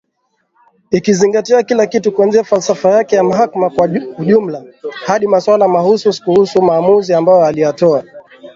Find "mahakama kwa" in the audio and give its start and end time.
3.23-3.89